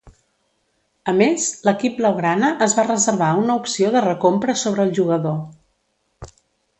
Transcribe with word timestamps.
A 1.11 1.13
més, 1.17 1.45
l'equip 1.67 1.99
blaugrana 1.99 2.49
es 2.67 2.73
va 2.79 2.85
reservar 2.87 3.29
una 3.41 3.59
opció 3.65 3.91
de 3.97 4.03
recompra 4.09 4.57
sobre 4.65 4.87
el 4.89 4.95
jugador. 5.01 5.41